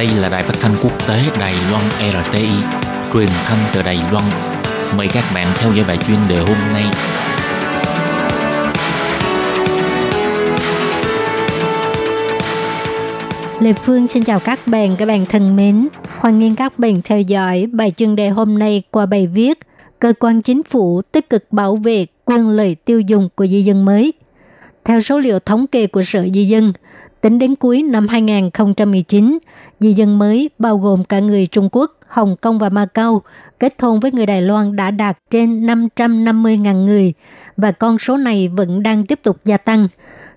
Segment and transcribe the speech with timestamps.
[0.00, 2.48] Đây là đài phát thanh quốc tế Đài Loan RTI,
[3.12, 4.24] truyền thanh từ Đài Loan.
[4.96, 6.84] Mời các bạn theo dõi bài chuyên đề hôm nay.
[13.60, 15.88] Lê Phương xin chào các bạn, các bạn thân mến.
[16.20, 19.58] Hoan nghênh các bạn theo dõi bài chuyên đề hôm nay qua bài viết
[19.98, 23.84] Cơ quan chính phủ tích cực bảo vệ quyền lợi tiêu dùng của di dân
[23.84, 24.12] mới.
[24.84, 26.72] Theo số liệu thống kê của Sở Di dân,
[27.20, 29.38] tính đến cuối năm 2019,
[29.80, 33.22] di dân mới bao gồm cả người Trung Quốc, Hồng Kông và Macau
[33.60, 37.12] kết hôn với người Đài Loan đã đạt trên 550.000 người
[37.56, 39.88] và con số này vẫn đang tiếp tục gia tăng.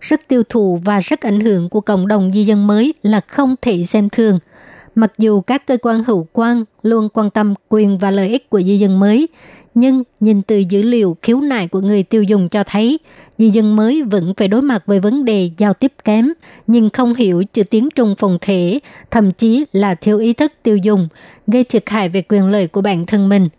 [0.02, 3.56] Sức tiêu thụ và sức ảnh hưởng của cộng đồng di dân mới là không
[3.62, 4.40] thể xem thường–
[4.96, 8.62] Mặc dù các cơ quan hữu quan luôn quan tâm quyền và lợi ích của
[8.62, 9.28] di dân mới,
[9.76, 13.00] nhưng nhìn từ dữ liệu khiếu nại của người tiêu dùng cho thấy,
[13.38, 16.30] di dân mới vẫn phải đối mặt với vấn đề giao tiếp kém,
[16.68, 18.80] nhưng không hiểu chữ tiếng Trung phòng thể,
[19.12, 21.08] thậm chí là thiếu ý thức tiêu dùng,
[21.48, 23.50] gây thiệt hại về quyền lợi của bản thân mình.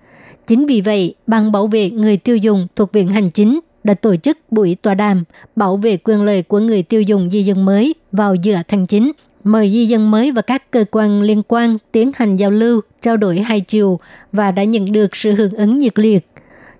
[0.46, 4.16] Chính vì vậy, Ban bảo vệ người tiêu dùng thuộc Viện Hành Chính đã tổ
[4.16, 5.24] chức buổi tọa đàm
[5.56, 9.12] bảo vệ quyền lợi của người tiêu dùng di dân mới vào giữa tháng 9
[9.44, 13.16] mời di dân mới và các cơ quan liên quan tiến hành giao lưu, trao
[13.16, 14.00] đổi hai chiều
[14.32, 16.26] và đã nhận được sự hưởng ứng nhiệt liệt.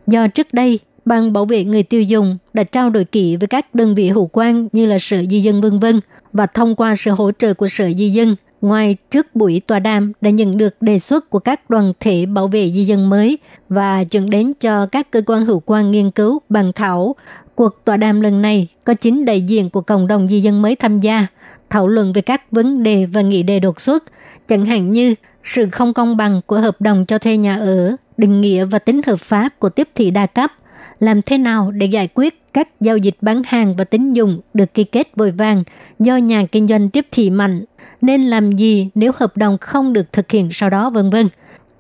[0.07, 3.75] Do trước đây, Ban bảo vệ người tiêu dùng đã trao đổi kỹ với các
[3.75, 6.01] đơn vị hữu quan như là Sở Di dân vân vân
[6.33, 10.13] và thông qua sự hỗ trợ của Sở Di dân, ngoài trước buổi tòa đàm
[10.21, 14.05] đã nhận được đề xuất của các đoàn thể bảo vệ di dân mới và
[14.05, 17.17] chuyển đến cho các cơ quan hữu quan nghiên cứu bàn thảo.
[17.55, 20.77] Cuộc tòa đàm lần này có chính đại diện của cộng đồng di dân mới
[20.77, 21.27] tham gia,
[21.71, 24.05] thảo luận về các vấn đề và nghị đề đột xuất,
[24.49, 28.41] chẳng hạn như sự không công bằng của hợp đồng cho thuê nhà ở, định
[28.41, 30.53] nghĩa và tính hợp pháp của tiếp thị đa cấp,
[30.99, 34.75] làm thế nào để giải quyết các giao dịch bán hàng và tín dụng được
[34.75, 35.65] ký kết vội vàng
[35.99, 37.65] do nhà kinh doanh tiếp thị mạnh,
[38.01, 41.29] nên làm gì nếu hợp đồng không được thực hiện sau đó vân vân.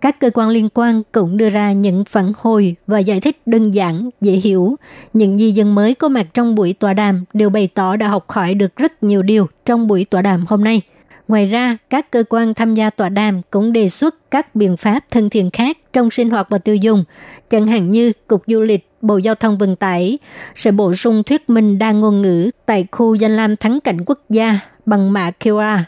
[0.04, 3.70] Các cơ quan liên quan cũng đưa ra những phản hồi và giải thích đơn
[3.70, 4.76] giản, dễ hiểu.
[5.12, 8.30] Những di dân mới có mặt trong buổi tọa đàm đều bày tỏ đã học
[8.30, 10.82] hỏi được rất nhiều điều trong buổi tọa đàm hôm nay.
[11.28, 15.00] Ngoài ra, các cơ quan tham gia tọa đàm cũng đề xuất các biện pháp
[15.10, 17.04] thân thiện khác trong sinh hoạt và tiêu dùng,
[17.48, 20.18] chẳng hạn như Cục Du lịch, Bộ Giao thông Vận tải
[20.54, 24.18] sẽ bổ sung thuyết minh đa ngôn ngữ tại khu danh lam thắng cảnh quốc
[24.30, 25.78] gia bằng mã QR.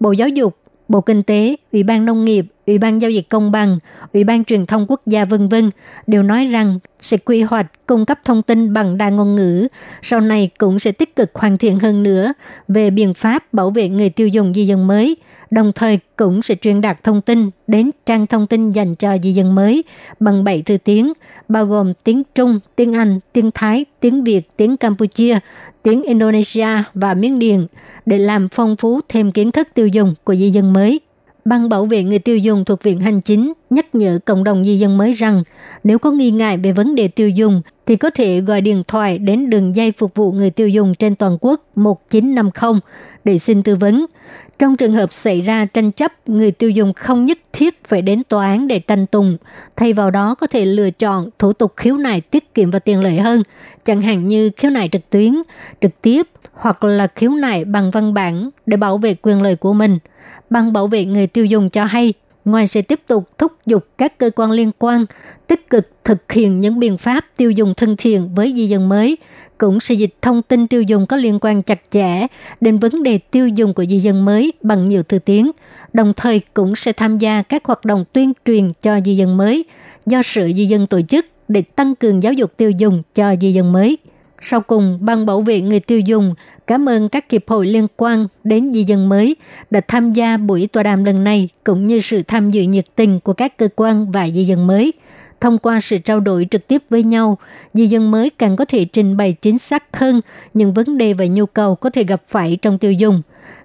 [0.00, 0.56] Bộ Giáo dục,
[0.88, 3.78] Bộ Kinh tế, Ủy ban Nông nghiệp, Ủy ban Giao dịch Công bằng,
[4.12, 5.70] Ủy ban Truyền thông Quốc gia vân vân
[6.06, 9.68] đều nói rằng sẽ quy hoạch cung cấp thông tin bằng đa ngôn ngữ,
[10.02, 12.32] sau này cũng sẽ tích cực hoàn thiện hơn nữa
[12.68, 15.16] về biện pháp bảo vệ người tiêu dùng di dân mới,
[15.50, 19.32] đồng thời cũng sẽ truyền đạt thông tin đến trang thông tin dành cho di
[19.32, 19.84] dân mới
[20.20, 21.12] bằng 7 thứ tiếng,
[21.48, 25.38] bao gồm tiếng Trung, tiếng Anh, tiếng Thái, tiếng Việt, tiếng Campuchia,
[25.82, 27.66] tiếng Indonesia và Miến Điền
[28.06, 31.00] để làm phong phú thêm kiến thức tiêu dùng của di dân mới.
[31.44, 34.78] Ban bảo vệ người tiêu dùng thuộc Viện Hành Chính nhắc nhở cộng đồng di
[34.78, 35.42] dân mới rằng
[35.84, 39.18] nếu có nghi ngại về vấn đề tiêu dùng thì có thể gọi điện thoại
[39.18, 42.80] đến đường dây phục vụ người tiêu dùng trên toàn quốc 1950
[43.24, 44.06] để xin tư vấn.
[44.58, 48.22] Trong trường hợp xảy ra tranh chấp, người tiêu dùng không nhất thiết phải đến
[48.28, 49.36] tòa án để tranh tùng.
[49.76, 53.00] Thay vào đó có thể lựa chọn thủ tục khiếu nại tiết kiệm và tiện
[53.00, 53.42] lợi hơn,
[53.84, 55.34] chẳng hạn như khiếu nại trực tuyến,
[55.80, 59.72] trực tiếp hoặc là khiếu nại bằng văn bản để bảo vệ quyền lợi của
[59.72, 59.98] mình.
[60.50, 62.14] Ban bảo vệ người tiêu dùng cho hay,
[62.44, 65.06] ngoài sẽ tiếp tục thúc giục các cơ quan liên quan
[65.46, 69.16] tích cực thực hiện những biện pháp tiêu dùng thân thiện với di dân mới,
[69.58, 72.26] cũng sẽ dịch thông tin tiêu dùng có liên quan chặt chẽ
[72.60, 75.50] đến vấn đề tiêu dùng của di dân mới bằng nhiều thứ tiếng,
[75.92, 79.64] đồng thời cũng sẽ tham gia các hoạt động tuyên truyền cho di dân mới
[80.06, 83.52] do sự di dân tổ chức để tăng cường giáo dục tiêu dùng cho di
[83.52, 83.98] dân mới.
[84.44, 86.34] Sau cùng, Ban bảo vệ người tiêu dùng
[86.66, 89.36] cảm ơn các hiệp hội liên quan đến di dân mới
[89.70, 93.20] đã tham gia buổi tọa đàm lần này cũng như sự tham dự nhiệt tình
[93.20, 94.92] của các cơ quan và di dân mới.
[95.40, 97.38] Thông qua sự trao đổi trực tiếp với nhau,
[97.74, 100.20] di dân mới càng có thể trình bày chính xác hơn
[100.54, 103.22] những vấn đề và nhu cầu có thể gặp phải trong tiêu dùng.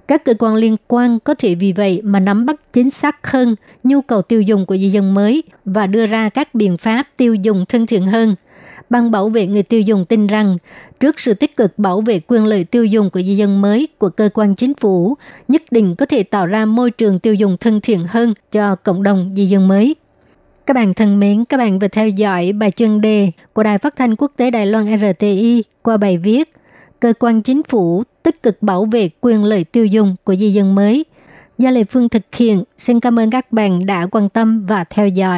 [0.08, 3.56] Các cơ quan liên quan có thể vì vậy mà nắm bắt chính xác hơn
[3.84, 7.36] nhu cầu tiêu dùng của di dân mới và đưa ra các biện pháp tiêu
[7.36, 8.36] dùng thân thiện hơn–
[8.90, 10.58] Ban bảo vệ người tiêu dùng tin rằng,
[11.00, 14.10] trước sự tích cực bảo vệ quyền lợi tiêu dùng của di dân mới của
[14.10, 15.18] cơ quan chính phủ,
[15.48, 19.04] nhất định có thể tạo ra môi trường tiêu dùng thân thiện hơn cho cộng
[19.04, 19.96] đồng di dân mới.
[20.66, 23.96] Các bạn thân mến, các bạn vừa theo dõi bài chuyên đề của Đài Phát
[23.96, 26.54] thanh Quốc tế Đài Loan RTI qua bài viết
[27.00, 30.76] Cơ quan chính phủ tích cực bảo vệ quyền lợi tiêu dùng của di dân
[30.76, 31.06] mới.
[31.58, 35.08] Do Lê Phương thực hiện, xin cảm ơn các bạn đã quan tâm và theo
[35.08, 35.36] dõi.